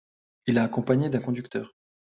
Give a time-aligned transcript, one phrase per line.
[0.47, 1.73] Il est accompagné d'un conducteur.